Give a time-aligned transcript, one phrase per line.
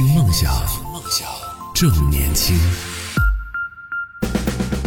[0.00, 0.50] 听梦想，
[0.94, 1.28] 梦想
[1.74, 2.58] 正年轻。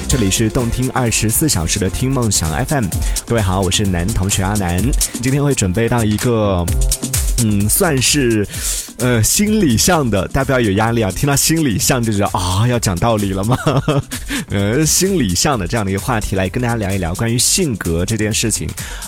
[0.09, 2.85] 这里是动听二十四小时的听梦想 FM，
[3.23, 4.81] 各位好，我是男同学阿南，
[5.21, 6.65] 今天会准备到一个，
[7.43, 8.43] 嗯，算是，
[9.03, 13.57] 呃，心理上的，大家不要有压力啊，听到心理上就觉得啊，要讲道理了吗？
[14.47, 18.65] 呃，心理上的这样的一个话题来跟大家聊一聊关于性格这件事情。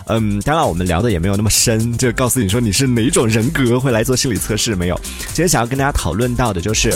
[0.07, 4.99] 嗯，当然我们聊的也没有那么深，就告诉你说你是哪种人格会来做心理测试没有？
[5.27, 6.93] 今天想要跟大家讨论到的就是。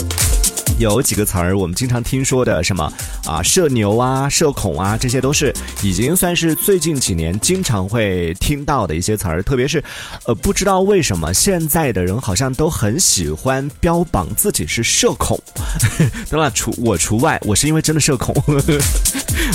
[0.80, 2.90] 有几个词儿，我们经常听说的，什么
[3.26, 9.42] 啊，社牛啊，社恐啊，这些都是已经算是最近几年经常会听到的一些词儿。
[9.42, 9.84] 特别是，
[10.24, 15.38] 呃，不知道为什么现在的人好像都很喜欢标榜自己是社恐，
[16.30, 18.34] 对吧除我除外，我是因为真的社恐。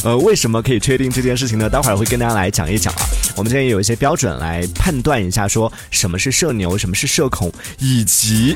[0.04, 1.68] 呃， 为什么可以确定这件事情呢？
[1.68, 3.02] 待会儿会跟大家来讲一讲啊。
[3.36, 8.54] 我们今天有一些标准来判断一下，说什么是社牛，什么是社恐，以及。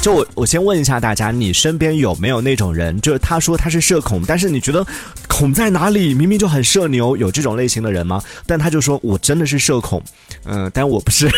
[0.00, 4.86] 就我，我先问一下大家，你身边有没有那种人，就是他说他是社恐，但是你觉得
[5.28, 6.14] 恐在哪里？
[6.14, 8.22] 明明就很社牛，有这种类型的人吗？
[8.46, 10.02] 但他就说我真的是社恐，
[10.44, 11.28] 嗯，但我不是，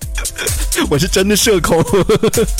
[0.90, 1.84] 我是真的社恐，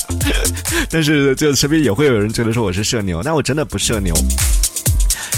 [0.91, 4.15] 但是就身边也会有人觉得说我是社牛，但我真的不社牛。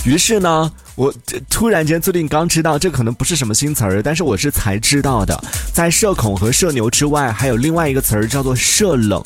[0.05, 0.71] 于是呢。
[0.97, 1.15] 我
[1.51, 5.39] 突然间最近刚知道，这可能不是什么新词儿，但是我是才知道的。
[5.73, 9.23] 在社恐和社牛之外，还有另外一个词儿叫做社冷。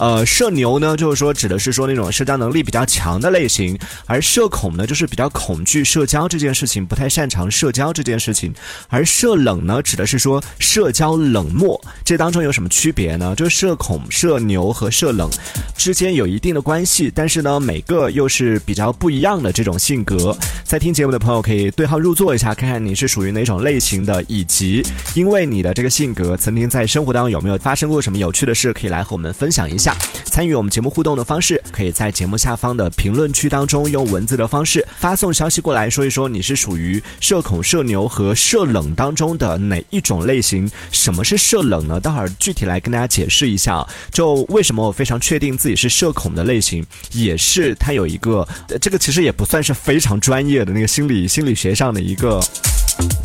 [0.00, 8.54] 呃，社牛呢，就是说指的是说那种社交能力比较强的类型，而社恐呢，就是比较恐惧社交这件事情，不太擅长社交这件事情。
[8.88, 11.78] 而社冷呢，指的是说社交冷漠。
[12.06, 13.34] 这当中有什么区别呢？
[13.36, 15.28] 就是社恐、社牛和社冷
[15.76, 20.34] 之间有一定的关系，但是呢，每个又是比较不一样的这种性格。
[20.64, 29.96] 在听节目的朋友可以对号入座一下，看看你是属于哪种类型的，以及因为你的这个性格，曾经在生活当中有没有发生过什么有趣的事，可以来和我们分享一下。
[30.26, 40.70] 参与我们节目互动的方式，可以在节目下方的评论区当中用文字的方式发送消息过来，说一说你是属于社恐、社牛和社冷当中的哪一种类型。
[40.92, 41.98] 什么是社冷呢？
[41.98, 43.84] 待会儿具体来跟大家解释一下。
[44.12, 48.46] 就为什么我非常确定自己是社恐的类型，也是它有一个，
[48.80, 50.75] 这个其实也不算是非常专业的。
[50.76, 52.38] 那个心理心理学上的一个。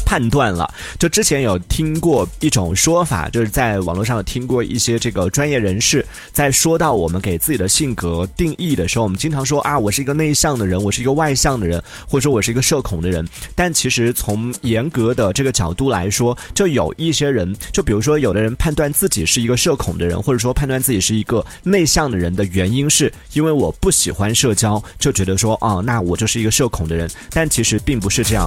[0.06, 13.26] 判断了，就之前有听过一种说法，就是在网络上有听过一些这个专业人士在说到我们给自己的性格定义的时候，我们经常说啊，我是一个内向的人，我是一个外向的人，或者说我是一个社恐的人。
[13.56, 27.10] 但其实从严格的这个角度来说，就有一些人，就比如说有的人判断自己是一个社恐的人，或者说判断自己是一个内向的人的原因，是因为我不喜欢社交，就觉得说啊，那我就是一个社恐的人。
[27.30, 28.46] 但其实并不是这样。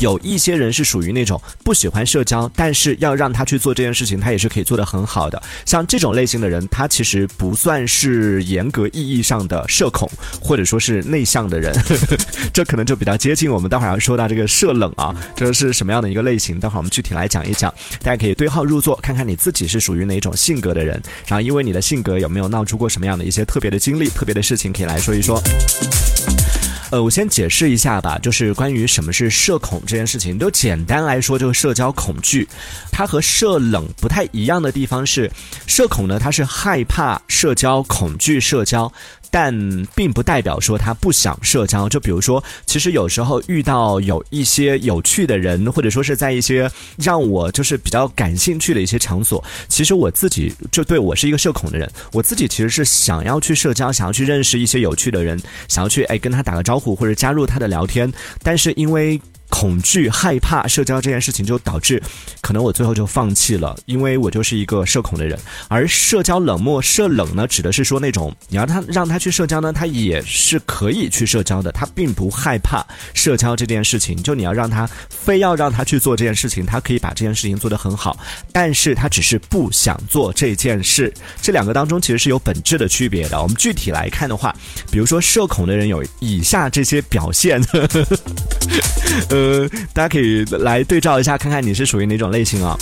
[0.00, 5.42] 有一些人是属于那种不喜欢社交，但是要让他去做这件事情，他也是可以做得很好的。
[5.64, 10.08] 像这种类型的人，他其实不算是严格意义上的社恐，
[10.40, 11.74] 或者说是内向的人，
[12.52, 16.60] 这可能就比较接近我们待会儿要说到这个社冷啊，这是什么样的一个类型？
[16.60, 17.72] 待会儿我们具体来讲一讲，
[18.02, 25.42] 大家可以对号入座，看看你自己是属于哪种性格的人，然后因为你的性格有没有闹出过什么样的一些特别的经历、特别的事情，可以来说一说。
[26.90, 32.48] 呃，我先解释一下吧，就是关于什么是社恐这件事情，就简单来说，就是社交恐惧。
[32.90, 35.30] 它和社冷不太一样的地方是，
[35.66, 38.90] 社恐呢，它是害怕社交、恐惧社交。
[39.30, 39.52] 但
[39.94, 41.88] 并不代表说他不想社交。
[41.88, 58.12] 就比如说，其实有时候遇到有一些有趣的人，或者说是在一些让我就是比较感兴趣的一些场所，其实我自己就对我是一个社恐的人，我自己其实是想要去社交，想要去认识一些有趣的人，想要去哎跟他打个招呼或者加入他的聊天，
[58.42, 59.20] 但是因为。
[59.48, 62.02] 恐 惧、害怕社交这件事情，就导致
[62.40, 65.38] 可能我最后就放弃了，因为我就是一个社恐的人。
[65.68, 74.20] 而社交冷漠、社冷呢，指的是说那种你要他让他去社交呢，他也是可以去社交的，他并不害怕社交这件事情。
[74.22, 78.18] 就你要让他非要让他去做这件事情，他可以把这件事情做得很好，
[78.52, 81.12] 但是他只是不想做这件事。
[81.40, 83.40] 这两个当中其实是有本质的区别的。
[83.40, 84.54] 我们具体来看的话，
[84.90, 87.60] 比如说社恐的人有以下这些表现。
[89.38, 92.76] 呃，大家可以来对照一下，看看你是属于哪种类型啊。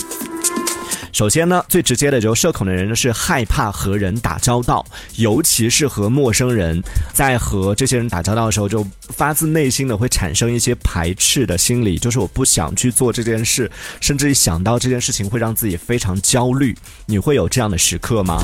[1.13, 4.85] 首先呢，最直接的，就社恐的人呢是害怕和人打交道，
[5.17, 6.83] 尤其是和陌生人，
[7.13, 13.71] 在和这些人打交道的时候，就发自内心的会产生一些排斥的心理，就是我不想去做这件事，
[14.01, 16.75] 甚至一想到这件事情会让自己非常焦虑。
[17.05, 18.39] 你会有这样的时刻吗？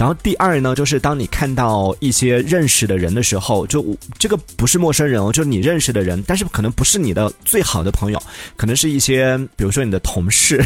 [0.00, 3.84] 然后第二呢，就是当你看到一些认识的人的时候，就
[4.18, 8.22] 这个不是陌生人哦，就是你认识的人，但是可能不是你的最好的朋友，
[8.56, 10.64] 可能是一些比如说你的同事，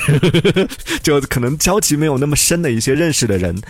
[1.02, 3.60] 就可能交集没有那么深的一些认识的人。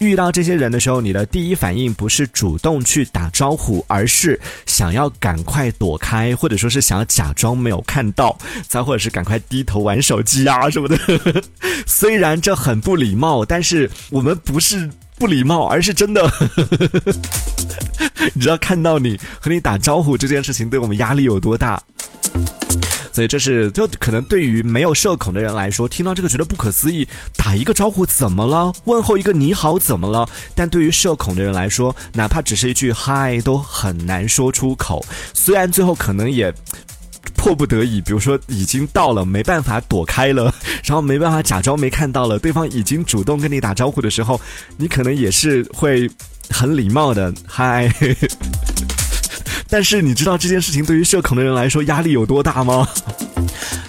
[0.00, 8.36] 遇到这些人的时候，你的第一反应不是主动去打招呼，而是想要赶快躲开，或者说是想要假装没有看到，
[8.66, 10.98] 再或者是赶快低头玩手机啊什么的。
[11.86, 16.30] 虽然这很不礼貌，但是我们不是不礼貌，而是真的。
[18.32, 21.82] 你知道看到你和你打招呼这件事情对我们压力有多大？
[23.12, 27.06] 所以这是就可能对于没有社恐的人来说，听到这个觉得不可思议。
[27.36, 28.72] 打一个招呼怎么了？
[28.84, 30.28] 问候一个你好怎么了？
[30.54, 35.04] 但对于社恐的人来说，哪怕只是一句嗨都很难说出口。
[35.34, 36.52] 虽然最后可能也
[37.34, 40.52] 迫不得已，比如说已经到了，没办法躲开了，
[40.84, 44.40] 然后没办法假装没看到了，对方已经主动跟你打招呼的时候，
[44.76, 46.10] 你可能也是会
[46.50, 47.92] 很礼貌的嗨。
[49.70, 52.86] 但是你知道这件事情对于社恐的人来说压力有多大吗？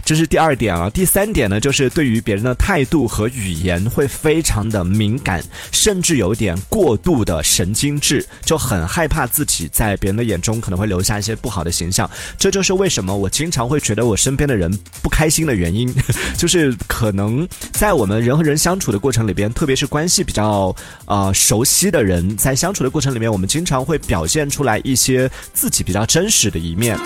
[0.04, 12.10] 这是第二点啊，第三点呢，就是对于别人的态度和语言会非常的敏感，甚至有点过度的神经质，就很害怕自己在别人的眼中可能会留下一些不好的形象。
[12.38, 14.72] 这就是为什么我经常会觉得我身边的人
[15.02, 15.94] 不开心的原因，
[16.38, 20.76] 就是可能在我们人和人相处的过程里边，特别是关系比较
[21.06, 26.98] 呃熟悉的人，在相处的过程里面，我们经常会表现出来一些自己比较真实的一面，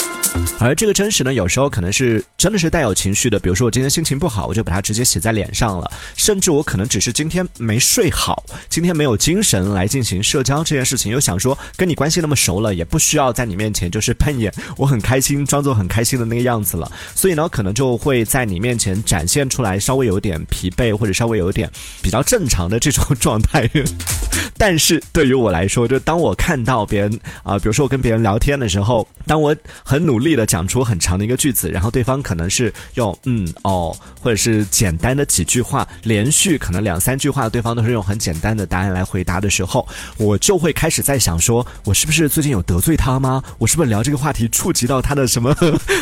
[0.59, 2.95] 而这个真实呢，有时候可能是真的是带有。
[2.95, 5.91] 情绪的，比如说我今天心情不好，我就把它直接写在脸上了。
[6.15, 16.89] 甚至我可能只是今天没睡好，今天没有精神来进行社交这件事情，又想说跟你关系那么熟了，也不需要在你面前就是扮演我很开心、装作很开心的那个样子了。
[17.13, 21.69] 所以呢，可能就会在你面前展现出来稍微有点疲惫，或者稍微有点
[22.01, 23.69] 比较正常的这种状态。
[24.57, 32.73] 但是对于我来说，就当我看到别人啊，比如说我跟别人聊天的时候，当我很努力的讲出很长的一个句子，然后对方可能是。
[32.95, 39.85] 用嗯哦，或者是简单的几句话，连续可能两三句话，对方都是用很简单的答案来回答的时候，
[40.17, 43.43] 我就会开始在想，说我是不是最近有得罪他吗？
[43.57, 45.53] 我是不是聊这个话题触及到他的什么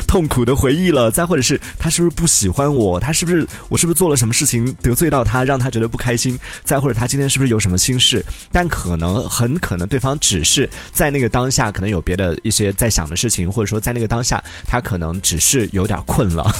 [0.07, 1.09] 痛苦的回忆了？
[1.09, 2.99] 再或者是他是不是不喜欢我？
[2.99, 6.39] 他是不是我是不是做了什么事情得罪到他，让他觉得不开心？
[6.63, 8.23] 再或者他今天是不是有什么心事？
[8.51, 16.53] 但可能很可能对方只是在那个当下可能有别的一些在想的事情，或者说在那个当下他可能只是有点困了。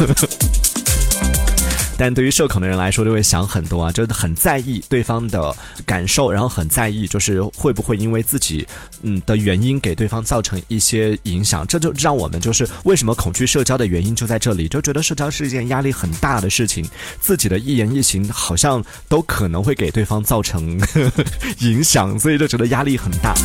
[1.98, 5.56] 但对于社恐的人来说，就会想很多啊，就很在意对方的
[5.86, 8.68] 感受，然后很在意，就是会不会因为自己
[9.02, 11.66] 嗯的原因给对方造成一些影响。
[11.68, 16.86] 这就让我们就是为什么恐惧社交的原因就在这里，就觉得社交是一件压力很大的事情，
[17.20, 20.80] 自己的一言一行好像都可能会给对方造成
[21.60, 23.36] 影响，所以就觉得压力很大。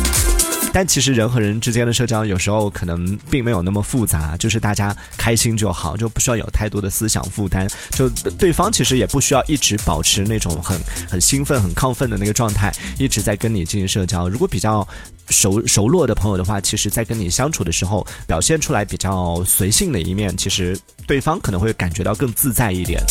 [0.73, 7.67] 但其实人和人之间的社交有时候可能并没有那么复杂，就是大家开心就好，就不需要有太多的思想负担。
[7.91, 8.07] 就
[8.37, 10.79] 对方其实也不需要一直保持那种很
[11.09, 14.29] 很兴奋、很亢奋的那个状态，一直在跟你进行社交。
[14.29, 14.87] 如果比较
[15.29, 23.01] 熟熟络的朋友的话，其实在跟你相处的时候，表现出来比较随性的一面，其实对方可能会感觉到更自在一点。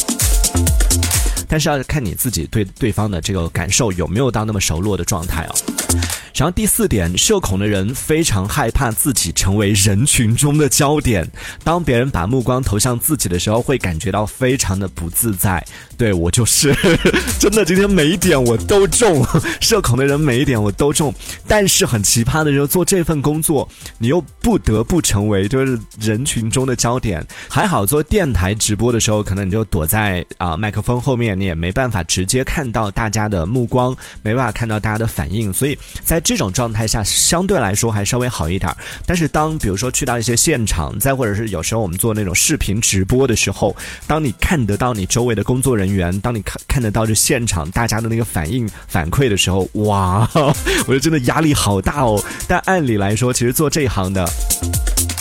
[1.48, 5.87] 但是要看你自己对对方的这个感受有没有到那么熟络的状态哦。
[6.34, 11.28] 然后第四点，社恐的人非常害怕自己成为人群中的焦点。
[11.64, 15.64] 当别人把目光投向自己的时候，会感觉到非常的不自在。
[15.96, 16.72] 对我就是，
[17.40, 19.26] 真的今天每一点我都中，
[19.60, 21.12] 社恐的人每一点我都中。
[21.48, 27.26] 但是很奇葩的，就是做这份工作，你又不得不成为就是人群中的焦点。
[27.48, 36.22] 还好做电台直播的时候，可能你就躲在啊麦克风后面，你也没办法直接看到大家的目光，没办法看到大家的反应，所以在。
[36.28, 38.70] 这种状态下相对来说还稍微好一点，
[39.06, 43.74] 但是当比如说去到一些现场，再或者是有时候我们做那种视频直播的时候，
[44.06, 50.52] 当你看得到你周围的工作人员，当你看看得到这现场大家的那个反应反馈的时候，哇，我
[50.88, 52.22] 觉得真的压力好大哦。
[52.46, 54.28] 但按理来说，其实做这一行的。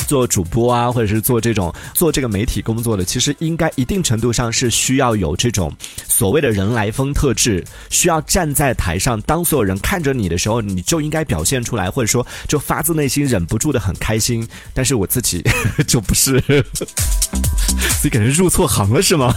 [0.07, 5.71] 做主播啊，或者是做这种做这个媒体工作的，其实应该一定程度上是需要有这种
[6.07, 14.47] 所谓的人来疯特质，需要站在台上，当所有人看着你的时候，你就应该表现出来，或者说就发自内心忍不住的很开心。
[14.73, 15.43] 但是我自己
[15.85, 19.33] 就不是，自己感觉入错行了是吗？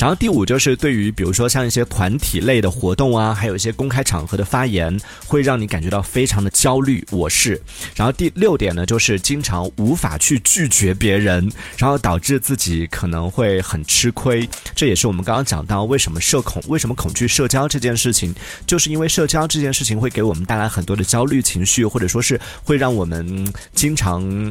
[0.00, 7.06] 然后第五就是对于比如说像一些团体类的活动啊，还有一些公开场合的发言，会让你感觉到非常的焦虑。
[7.10, 7.60] 我是。
[7.94, 14.48] 然后第六点呢，就是经常无法去拒绝别人，然后导致自己可能会很吃亏。
[14.74, 18.34] 这也是我们刚刚讲到为什么社恐，为什么恐惧社交这件事情，
[18.66, 24.50] 就是因为社交这件事情会给我们带来很多的焦虑情绪，或者说是会让我们经常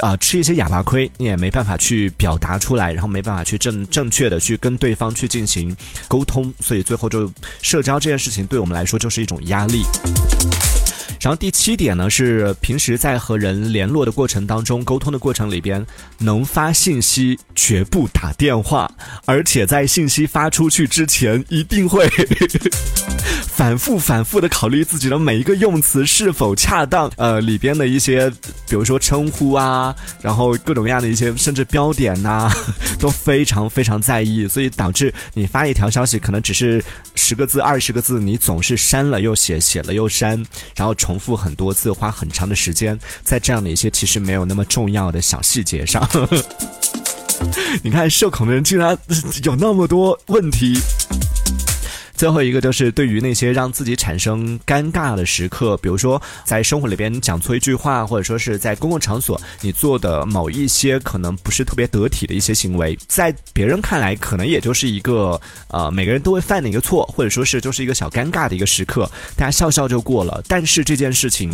[0.00, 5.76] 啊吃一些哑巴亏，你也没办法去表达出来，然后没办法去正正确的去跟对方去进行
[6.06, 7.30] 沟通，所以最后就
[7.62, 9.84] 社交这件事情对我们来说就是一种压力。
[11.28, 18.90] 然后第七点呢，是平时在和人联络的过程当中，沟通的过程里边，能发信息绝不打电话，
[19.26, 22.08] 而且在信息发出去之前，一定会
[23.46, 28.30] 反复反复的考虑自己的每一个用词是否恰当，呃，里边的一些，
[28.66, 32.50] 比如说称呼啊，然后各种各样的一些，甚至标点呐，
[32.98, 36.82] 都非常非常在意，所以导致你发一条消息，可能只是
[37.16, 40.42] 十个字、二十个字，你总是删了又写，写了又删，
[40.74, 40.94] 然后。
[40.94, 46.08] 重复很多次，花很长的时间，在这样的一些其实没有那么重要的小细节上。
[47.82, 48.96] 你看，社恐的人竟然
[49.44, 50.78] 有那么多问题。
[52.18, 70.42] 最后一个就是对于那些让自己产生尴尬的时刻，比如说在生活里边讲错一句话，或者说是在公共场所你做的某一些可能不是特别得体的一些行为，在别人看来可能也就是一个呃每个人都会犯的一个错，或者说是就是一个小尴尬的一个时刻，大家笑笑就过了。
[70.48, 71.48] 但是这件事情。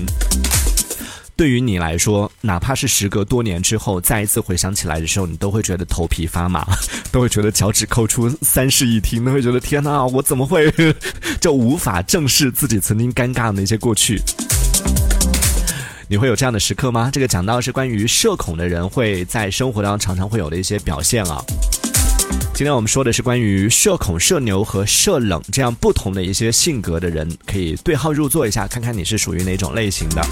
[1.37, 6.65] 对于你来说，哪怕是时隔多年之后，再一次回想起来的时候，你都会觉得头皮发麻，
[7.11, 10.73] 都会觉得脚趾抠出三室一厅，都会觉得天哪，我怎么会
[11.41, 14.21] 就无法正视自己曾经尴尬的那些过去？
[16.07, 17.11] 你会有这样的时刻吗？
[17.13, 21.43] 这个讲到是关于社恐的人会在生活当中常常会有的一些表现啊。
[22.55, 30.25] 今天我们说的是关于社恐、社牛和社冷这样不同的一些性格的人，可以对号入座一下，看看你是属于哪种类型的。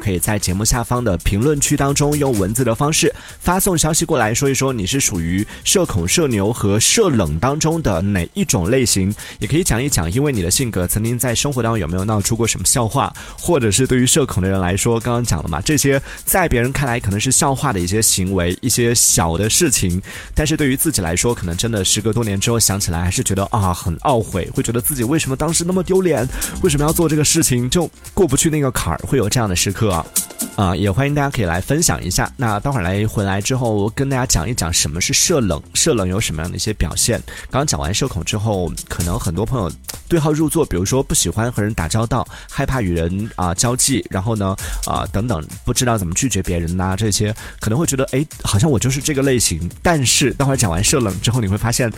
[0.00, 20.00] 可以在节目下方的评论区当中用文字的方式发送消息过来，说一说你是属于社恐、社牛和社冷当中的哪一种类型，也可以讲一讲，因为你的性格曾经在生活当中有没有闹出过什么笑话，或者是对于社恐的人来说，刚刚讲了嘛，这些在别人看来可能是笑话的一些行为，一些小的事情，
[20.34, 26.26] 但是对于自己来说，可能真的时隔多年之后想起来，还是觉得啊很懊悔，会觉得自己为什么当时那么丢脸，
[26.62, 29.89] 为什么要做这个事情，就过不去那个坎儿，会有这样的时刻。
[29.90, 32.30] 啊，也欢迎大家可以来分享一下。
[32.36, 37.22] 那待会儿来回来之后，跟大家讲一讲什么是社冷，社冷有什么样的一些表现。
[37.50, 39.70] 刚讲完社恐之后，可能很多朋友
[40.08, 44.54] 对号入座，比如说不喜欢和人打交道，害怕与人啊交际，然后呢
[44.86, 49.70] 啊等等，不知道怎么拒绝别人呐，这些可能会觉得哎，好像我就是这个类型。
[49.82, 51.90] 但是待会儿讲完社冷之后，你会发现。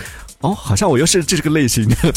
[0.43, 2.13] 哦，好像我又是这个类型的，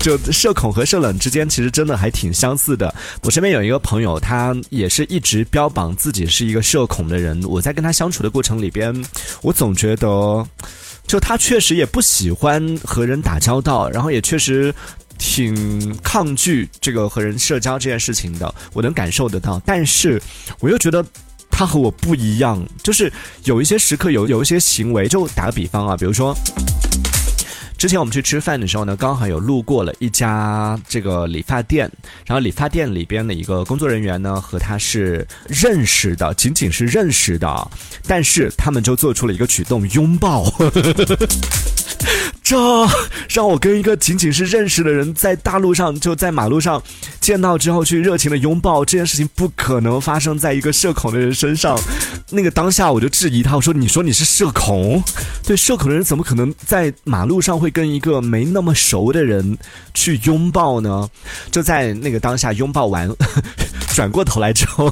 [0.00, 2.92] 就社恐和社冷之间其实真的还挺相似的。
[3.22, 7.38] 我身边有一个朋友，他也是一直标榜自己是一个社恐的人。
[7.44, 9.04] 我在跟他相处的过程里边，
[9.42, 10.46] 我总觉得，
[11.06, 14.74] 就他确实也不喜欢和人打交道，然后也确实
[15.18, 18.54] 挺抗拒这个和人社交这件事情的。
[18.72, 20.18] 我能感受得到，但是
[20.60, 21.04] 我又觉得
[21.50, 23.12] 他和我不一样，就是
[23.44, 26.34] 有一些时刻有有一些行为，就打个比方啊，比如说。
[27.78, 31.88] 之前我们去吃饭的时候呢，刚好有路过了一家这个理发店，
[32.26, 37.70] 然后理发店里边的一个工作人员呢，和他是认识的，仅仅是认识的，
[38.04, 40.52] 但是他们就做出了一个举动，拥抱。
[42.48, 42.56] 这
[43.28, 46.82] 让我跟一个仅仅是认识的人在大路上就在马路上
[47.20, 51.78] 见到之后去热情的拥抱，这件事情不可能发生在一个社恐的人身上。
[52.30, 55.02] 那个当下我就质疑他，我说：“你说你是社恐？
[55.44, 59.58] 对，社恐的人怎么可能在马路上会跟一个没那么熟的人
[59.92, 61.06] 去拥抱呢？”
[61.52, 63.10] 就在那个当下拥抱完，
[63.94, 64.90] 转过头来之后，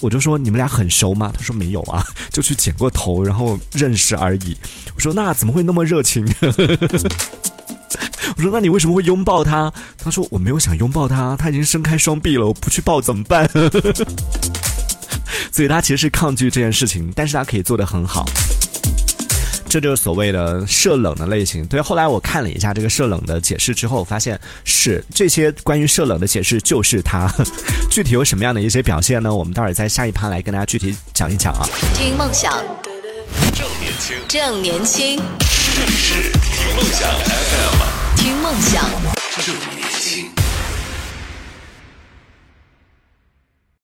[0.00, 4.54] 我就说：“你们俩很熟吗？”他说：“没有啊，就去剪过头，然后认识而已。”
[4.94, 6.26] 我说：“那怎么会那么热情？”
[8.36, 9.72] 我说：“那你为什么会拥抱他？”
[10.02, 13.48] 他说：“我没有想拥抱他，他已经伸开双臂了，我不去抱怎么办？”
[15.52, 18.24] 所以他其实是抗拒这件事情，但是他可以做得很好。
[19.68, 21.64] 这就是所谓的社冷的类型。
[21.66, 27.32] 对，后来我看了一下这个社冷的解释之后，发现是这些关于社冷的解释就是他。
[27.90, 29.34] 具体有什么样的一些表现呢？
[29.34, 31.64] 我们待会儿在下一趴来跟大家具体讲一讲啊。
[31.94, 32.52] 听梦想，
[33.54, 35.22] 正年轻，正年轻。
[35.84, 38.88] 这里是听梦想 FM，听梦想，
[39.44, 40.41] 正年轻。